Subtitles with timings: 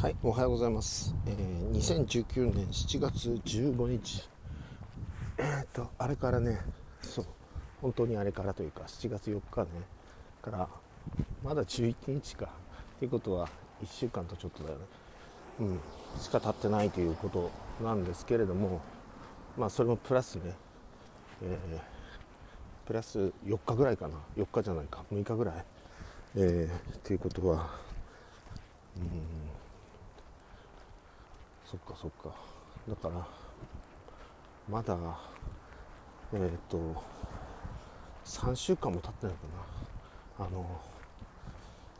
[0.00, 1.14] はい、おはようございます。
[1.26, 4.26] えー、2019年7月15日。
[5.36, 6.58] えーっと、あれからね、
[7.02, 7.26] そう、
[7.82, 9.68] 本当にあれからというか、7月4日ね、
[10.40, 10.68] から、
[11.44, 12.46] まだ11日か。
[12.46, 13.50] っていうことは、
[13.82, 14.84] 1週間とちょっとだよね。
[15.60, 15.80] うん、
[16.18, 17.50] しか経ってないということ
[17.84, 18.80] なんですけれども、
[19.58, 20.54] まあ、それもプラスね、
[21.42, 21.80] えー
[22.86, 24.14] プラス4日ぐらいかな。
[24.38, 25.64] 4日じゃないか、6日ぐらい。
[26.36, 27.68] えー、っていうことは、
[28.96, 29.59] うん
[31.70, 32.34] そっかそっか。
[32.88, 33.24] だから
[34.68, 34.98] まだ
[36.32, 37.00] えっ、と
[38.24, 39.40] 3週間も経ってないか
[40.40, 40.46] な。
[40.46, 40.66] あの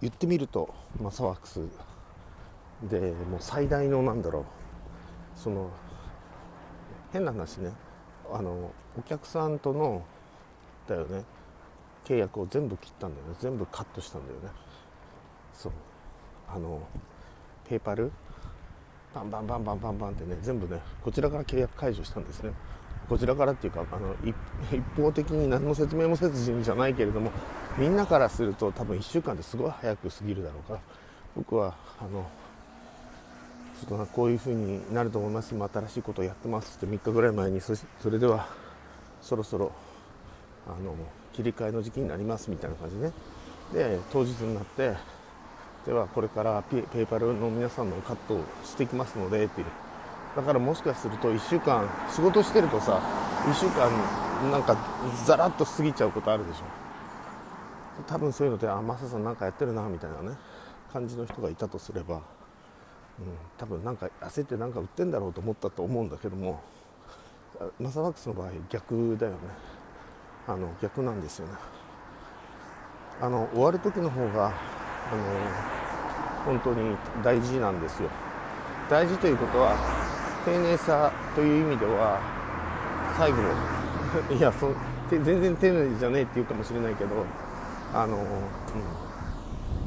[0.00, 1.66] 言ってみるとマサワークス
[2.84, 4.44] でもう最大のなんだろう
[5.34, 5.68] その
[7.12, 7.72] 変な話ね。
[8.32, 10.04] あのお客さんとの
[10.86, 11.24] だよね。
[12.04, 13.34] 契約を全部切ったんだよね。
[13.40, 14.48] 全部カットしたんだよね。
[15.52, 15.72] そう。
[16.48, 16.86] あの
[17.68, 18.12] ペーパル
[19.16, 22.52] バンバンバンバンバンバンってね全部ねこちらから契約解除したんですね
[23.08, 24.34] こちらからっていうかあの一
[24.94, 27.30] 方的に何の説明もせずにじゃないけれども
[27.78, 30.80] みんなからすると多分1週間ですごい早く過ぎるだろうから
[31.34, 32.28] 僕はあの
[33.80, 38.48] ちょっとこういう風になると思います今新しいことをやってますって3日ぐらい前にそそれでは
[39.22, 39.72] そろそろ
[40.66, 40.94] あの
[41.32, 43.12] 切り替えの時期になりますみたいな感じね
[43.72, 44.94] で当日になって
[45.86, 49.66] ではこれからペペーパルの皆さんのカットをしてきますのでっていう。
[50.34, 53.00] だからもしかすると1週間仕事してるとさ
[53.46, 53.90] 1週間
[54.50, 54.76] なんか
[55.24, 56.60] ザラッと過ぎちゃうことあるでしょ。
[58.06, 60.36] 多分そういうのであマサさんなんかやってるなみたいなね
[60.92, 62.22] 感じの人がいたとすれば、うん、
[63.56, 66.60] 多分なんか焦ってなんか売ってんだろうと思ったと思うんだけども
[67.80, 69.38] マサワックスの場合逆だよね。
[70.48, 71.54] あの逆なんですよね。
[73.22, 75.75] あの終わる時の方があの
[76.46, 78.08] 本当に大事なんですよ。
[78.88, 79.74] 大事ということは
[80.44, 82.20] 丁寧さという意味では
[83.18, 83.38] 最後
[84.32, 84.70] いやそ
[85.10, 87.26] 全然丁寧じゃねえって言うかもしれないけど
[87.92, 88.24] あの、うん、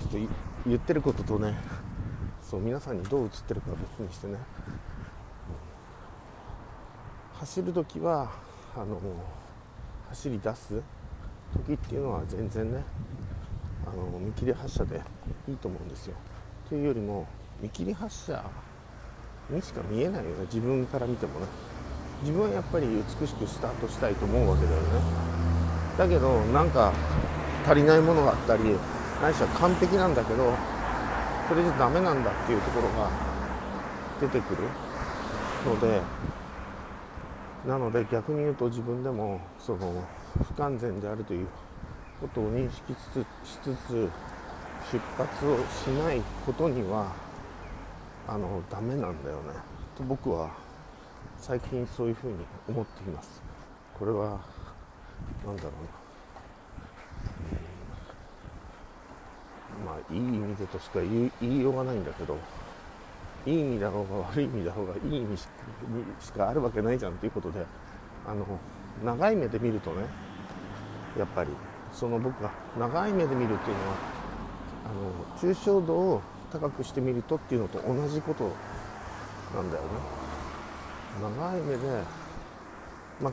[0.00, 0.32] ちょっと
[0.66, 1.56] 言ってることとね
[2.42, 4.36] そう皆さんにどう映ってるか別にしてね、
[7.34, 8.28] 走る時は
[8.76, 9.00] あの
[10.08, 10.82] 走り出す
[11.66, 12.82] 時っていうのは全然ね
[13.86, 15.00] あの見切り発車で
[15.48, 16.16] いいと思うんですよ。
[16.70, 17.26] というよりも
[17.60, 18.44] 見切り発車
[19.50, 20.44] にしか見えないよね。
[20.44, 21.46] 自分から見てもね。
[22.22, 24.86] 自分はやっぱり美しくスタートしたいと思うわけだよね。
[25.98, 26.92] だけどなんか
[27.66, 28.62] 足りないものがあったり
[29.20, 30.54] ないしは完璧なんだけど
[31.48, 33.10] それじゃダメなんだっていうところが
[34.20, 34.62] 出てくる
[35.66, 36.00] ので
[37.66, 40.04] なので逆に言うと自分でもその
[40.46, 41.46] 不完全であるという
[42.20, 44.10] ことを認識しつつしつつ
[44.92, 47.12] 出発をしないことには
[48.26, 49.54] あのダメなんだよね。
[49.96, 50.50] と僕は
[51.38, 52.36] 最近そういうふうに
[52.68, 53.42] 思っています。
[53.98, 54.40] これは
[55.44, 55.72] 何だろう
[59.84, 62.38] な、まあいい意味でとしか言いようがないんだけど
[63.46, 65.46] いい意味だろうが悪い意味だろうがいい意味し
[66.32, 67.64] かあるわけないじゃんということで
[68.26, 68.46] あの
[69.04, 70.04] 長い目で見るとね
[71.18, 71.50] やっぱり
[71.92, 73.96] その僕が長い目で見るっていうのは
[74.84, 78.50] あの抽象度を高くしてみるとっていうのと同じこと
[79.54, 79.88] なんだよね。
[81.20, 82.02] 長い目で
[83.20, 83.32] ま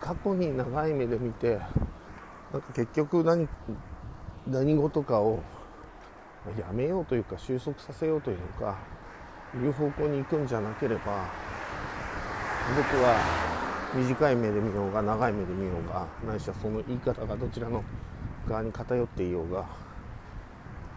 [0.00, 1.58] 過去に長い目で見て
[2.52, 3.48] なんか結局何
[4.46, 5.42] 何事かを
[6.58, 8.76] やめようというか収束させようというか
[9.54, 11.26] いう方向に行くんじゃなければ
[12.76, 13.16] 僕は
[13.94, 17.84] 短い目で見ようが長い目で見ようがないしはその言い方がどちらの
[18.48, 19.66] 側に偏っていようが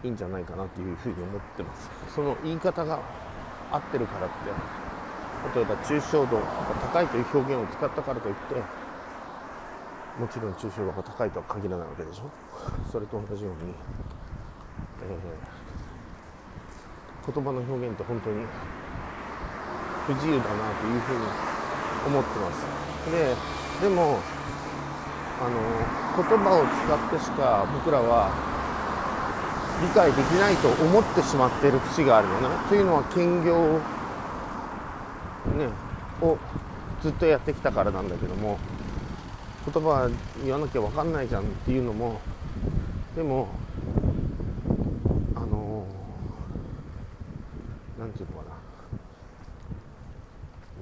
[0.02, 1.90] いいんじゃないかなというふうに思ってます。
[2.14, 3.00] その言い方が
[3.72, 4.86] 合ってるからって。
[5.54, 6.42] 例えば抽象度が
[6.80, 8.54] 高いという表現を使ったからといって
[10.18, 12.30] もちろん抽象度が高いとは限らないわけでしょ。
[12.90, 13.74] それと同じように、
[15.04, 18.46] えー、言葉の表現って本当に
[20.06, 20.48] 不自由だな
[20.80, 21.22] というふうに
[22.06, 22.66] 思ってます。
[23.12, 23.36] で
[23.88, 24.18] でも
[25.38, 25.60] あの
[26.16, 28.55] 言葉を使ってしか僕らは
[29.82, 33.78] 理解できないと思ってしまっている節があるのねというのは兼業、
[35.56, 35.68] ね、
[36.22, 36.38] を
[37.02, 38.58] ずっとやってきたからなんだけども
[39.72, 40.10] 言葉
[40.44, 42.20] 言わなきゃ分かんないじゃんっていうのも
[43.14, 43.48] でも
[45.34, 45.86] あの
[47.98, 48.56] なんていうのかな。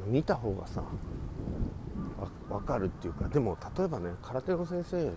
[0.07, 0.83] 見た方がさ
[2.49, 5.13] 分かるっていうかでも例えばね空手の先生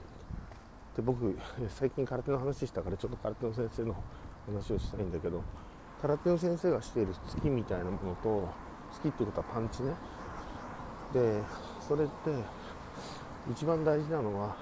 [0.98, 1.38] って僕
[1.70, 3.96] 最近空手の話したからちょっと空手の先生の
[4.48, 5.44] 話をしたいんだけど
[6.02, 8.50] 空手の先生がしている突きみたいなものと
[9.00, 9.94] 突きっていうことはパンチね。
[11.14, 11.42] で
[11.88, 12.14] それって
[13.52, 14.56] 一番大事なのは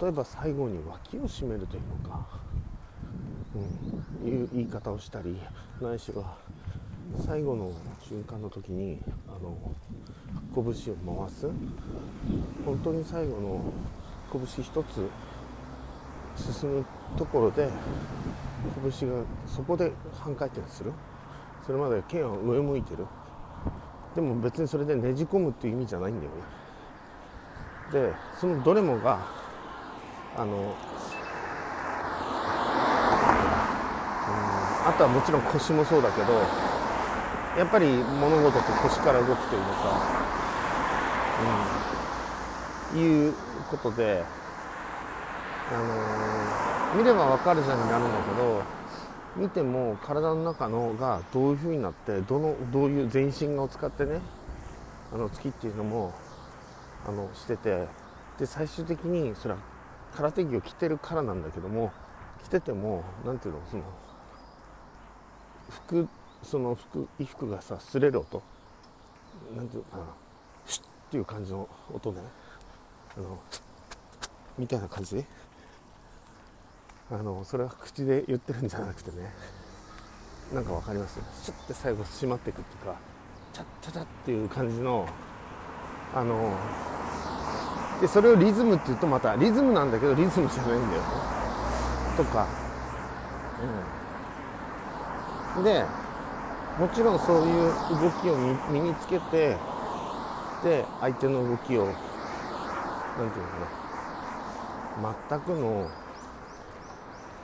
[0.00, 2.26] 例えば最後に脇を締めるというのか、
[4.22, 5.36] うん、いう言い方をしたり
[5.80, 6.36] ないしは
[7.26, 9.56] 最後の瞬間の時にあの
[10.54, 11.48] 拳を回す。
[12.64, 13.72] 本当に最後の
[14.32, 15.08] 拳一つ
[16.36, 16.84] 進む
[17.16, 17.68] ところで
[19.00, 20.92] 拳がそこで半回転する。
[21.66, 23.06] それまで剣は上向いてる。
[24.14, 26.36] でも別にそれでねじ込むっていう意味じゃないんだよね。
[28.10, 29.18] でそのどれもが
[30.36, 30.72] あの、うん、
[34.88, 36.32] あとはもちろん腰もそうだけど
[37.56, 40.00] やっぱり物事って腰から動くというのか、
[42.94, 43.34] うん、いう
[43.68, 44.24] ことで
[45.70, 48.62] あのー、見ればわかるじゃんになるんだけど
[49.36, 54.20] 見ても体の中のがどういう風になってどのどういう全身を使ってね
[55.12, 56.12] あの月っていうのも
[57.06, 57.86] あのしてて
[58.38, 59.60] で最終的にそれは
[60.16, 61.92] 空手着を着てるからなんだけども
[62.44, 63.82] 着てても何ていうのその
[65.70, 66.08] 服
[66.42, 68.42] その服衣服がさ擦れる音。
[69.56, 70.04] 何ていうのかな。
[70.66, 72.20] シュッっていう感じの音ね。
[73.18, 73.38] あの
[74.56, 75.24] みたいな感じ？
[77.10, 79.32] あのそれは口で言ってるんじゃなくてね。
[80.54, 81.20] なんか分かります？
[81.42, 82.96] シュッて最後閉まっていくっていうか
[83.52, 85.08] チャッチャチャっていう感じの
[86.14, 86.56] あの
[88.00, 91.08] でそれをリズムっていうとまたリズムなんだけどリズムじゃないんだよね。
[92.16, 92.46] とか、
[95.56, 95.84] うん、で
[96.78, 98.36] もちろんそういう動きを
[98.70, 99.56] 身につけて
[100.62, 101.92] で相手の動きを
[103.18, 103.58] 何て言うのか
[105.02, 105.14] な。
[105.30, 105.90] 全くの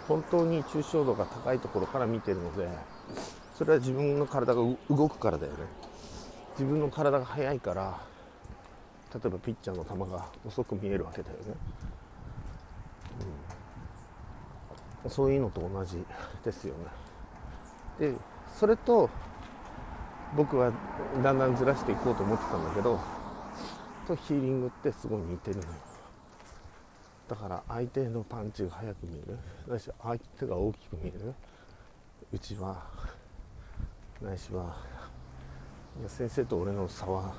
[0.08, 2.68] 本当に抽象度が高いところから見てるので
[3.56, 5.58] それは自分の体が動くからだよね。
[6.52, 7.98] 自分の体が速いから
[9.12, 11.42] 例えばピッチャーの球が遅く見えるわけだよね、
[15.04, 16.04] うん、そういうのと同じ
[16.44, 16.74] ですよ
[17.98, 18.10] ね。
[18.12, 18.14] で
[18.56, 19.08] それと
[20.36, 20.72] 僕は
[21.22, 22.98] だんだんずらしていこうと思ってたんだけど
[24.06, 25.68] とヒーリングってすごい似てるのよ。
[27.28, 29.38] だから相手のパンチが速く見える。
[29.66, 31.34] ないし相手が大きく見える。
[32.32, 32.82] うちは。
[34.20, 34.76] ないしは。
[36.00, 37.34] いや先生と俺の差は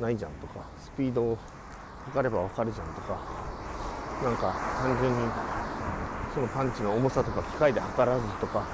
[0.00, 0.60] ないじゃんとか。
[0.78, 1.38] スピードを
[2.06, 3.18] 測れば分かるじゃんとか。
[4.22, 5.18] なんか単純に
[6.34, 8.66] そのパンチの重さとか機械で測らずとか。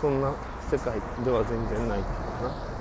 [0.00, 0.34] そんな
[0.70, 2.75] 世界では全然ないっていうかな。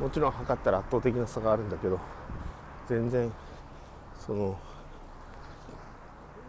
[0.00, 1.98] もちろん測ったら圧倒的な差があるんだけど
[2.88, 3.32] 全然
[4.18, 4.58] その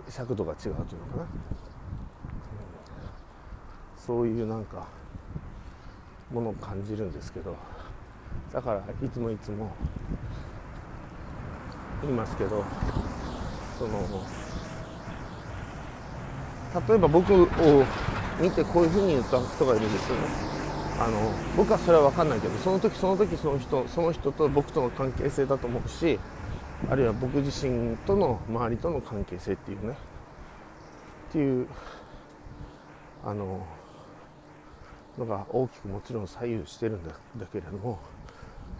[0.07, 1.25] 尺度が違うというのかな、
[3.97, 4.87] そういうなんか
[6.31, 7.55] ものを感じるんですけど
[8.53, 9.71] だからいつもいつも
[12.01, 12.63] 言いますけど
[13.77, 13.99] その
[16.87, 17.47] 例えば僕を
[18.39, 20.58] 見てこういうふうに言った人がいるんですよね。
[20.99, 26.19] あの僕はそれは分かんないけどその時その時その人その人と僕との関係性だと思うし
[26.89, 29.95] あるいは僕自身との周りとの関係性っていうね。
[31.29, 31.67] っていう
[33.23, 33.65] あの
[35.17, 37.99] のが大きくもちろん左右してるんだだけれども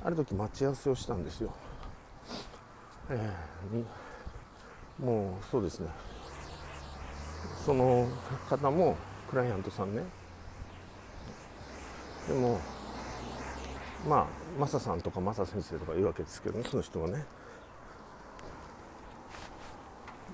[0.04, 1.54] ある時待ち合わせをしたんですよ、
[3.10, 5.90] えー、もうそうですね。
[7.66, 8.08] その
[8.50, 8.96] 方も
[9.30, 10.04] クライアントさんね
[12.30, 12.60] でも
[14.08, 14.28] まあ
[14.60, 17.26] マサさんとかマサ先生とか言うわけですけどねその人はね。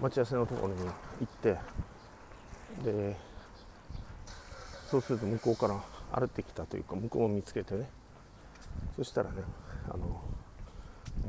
[0.01, 0.89] 待ち合わせのところに行
[1.23, 1.57] って
[2.83, 3.15] で
[4.91, 7.89] そうすると向こうから歩ってきたというか向こうを見つけてね。
[8.97, 9.37] そしたらね
[9.87, 10.21] あの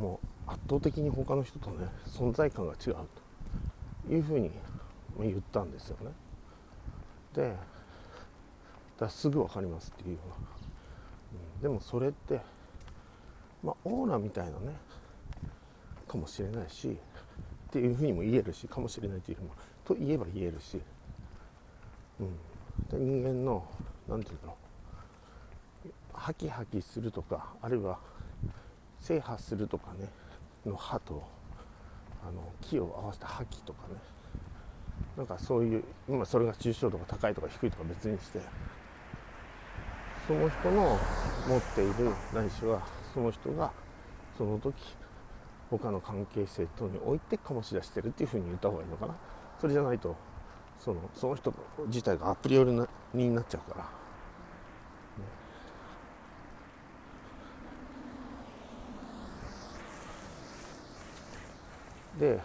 [0.00, 2.96] もう圧倒的に他の人とね存在感が違う
[4.08, 4.50] というふうに
[5.20, 6.10] 言ったんですよね。
[7.34, 7.56] で
[8.98, 10.34] だすぐ分かりますっていうような、
[11.56, 12.40] うん、でもそれって
[13.62, 14.76] まあオーラみたいなね
[16.08, 20.80] かもしれないしっていうふうにも言えるしかもしれないというふうにもと言えば言えるし、
[22.20, 22.36] うん、
[22.90, 23.64] で人間の
[24.08, 24.56] 何て言うんだろ
[25.86, 27.98] うハキハキするとかあるいは
[29.00, 30.08] 制覇するとかね
[30.64, 31.22] の歯と
[32.26, 33.94] あの木を合わせた覇気とかね。
[35.16, 38.40] なんかそういう今それが抽象度が高いとか低いとか別にして
[40.26, 40.98] その人の
[41.48, 42.82] 持っているないしは
[43.14, 43.70] その人が
[44.36, 44.74] その時
[45.70, 49.14] 他の関係性等において醸し出してるっていうふうに言った方がいいのかな。
[49.60, 50.16] それじゃないと
[50.78, 51.54] そのその人
[51.86, 52.72] 自体がアプリ寄り
[53.14, 53.78] になっちゃうか
[62.20, 62.40] ら、ね、で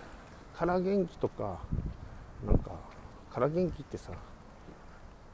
[0.57, 1.59] 空元気とか
[2.45, 2.71] なんか
[3.33, 4.11] 空元気ってさ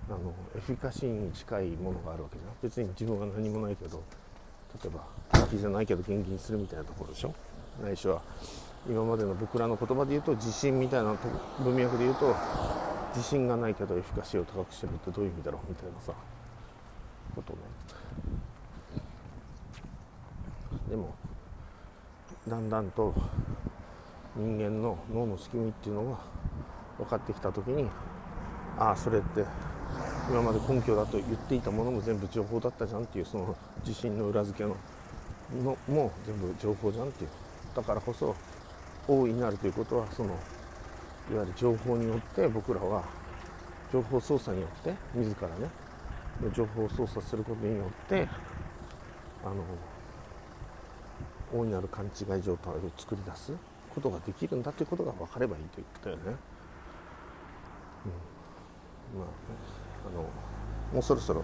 [0.10, 2.52] あのエフィカシーに近いものがあるわけじゃん。
[2.64, 4.02] 別に自分は何もないけど
[4.84, 5.04] 例えば
[5.40, 7.34] 元気じゃないけど元気にするみたいなところでしょ？
[7.84, 8.22] ないしは
[8.90, 11.16] 今までの僕らの言葉で言うと自信みたいな
[11.60, 12.34] 文脈で言うと
[13.16, 16.14] 自信がないけどエフィカシーを高くしてるってどういう意味だろうみたいなさ
[17.36, 17.60] ことね。
[20.90, 21.14] でも
[22.48, 23.14] だんだんと
[24.38, 26.18] 人間の脳の仕組みっていうのが
[26.98, 27.90] 分かってきた時に
[28.80, 29.44] ああそれって
[30.30, 33.56] 今まで根拠だと言っていたものも全部情報だったじゃんっていうその
[33.86, 34.76] 自信の裏付けの
[35.64, 37.30] のも全部情報じゃんっていう
[37.74, 38.36] だからこそ
[39.08, 40.30] 大いになるということはその
[41.32, 43.04] いわゆる情報によって僕らは
[43.92, 45.70] 情報操作によって自らね
[46.54, 48.28] 情報を操作することによって
[49.46, 49.64] あの
[51.54, 53.54] 大いなる勘違い状態を作り出す
[53.96, 56.22] ことができるんだということが分かればいいと言ってたよね。
[59.14, 60.24] うん、まああの
[60.94, 61.44] もうそろそろ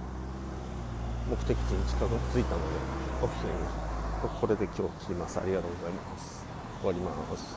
[1.29, 2.65] 目的地に近づいたので
[3.22, 5.38] オフィスにこれで今日切ります。
[5.39, 6.46] ありがとうございます。
[6.79, 7.43] 終わります。